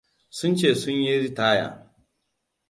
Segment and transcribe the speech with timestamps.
[0.37, 1.67] Sun ce sun yi ritaya.